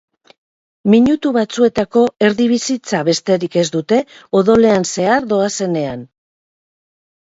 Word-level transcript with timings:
Minutu 0.93 1.33
batzuetako 1.35 2.07
erdibizitza 2.29 3.03
besterik 3.13 3.61
ez 3.65 3.69
dute 3.79 4.03
odolean 4.43 4.93
zehar 4.97 5.33
doazenean. 5.37 6.07